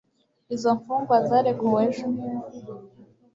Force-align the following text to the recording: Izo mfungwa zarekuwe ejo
Izo 0.55 0.69
mfungwa 0.77 1.15
zarekuwe 1.27 1.81
ejo 1.89 2.05